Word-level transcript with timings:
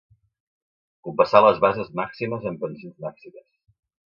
Compassar 1.09 1.41
les 1.47 1.61
bases 1.65 1.93
màximes 2.01 2.49
amb 2.53 2.65
pensions 2.67 2.99
màximes. 3.07 3.47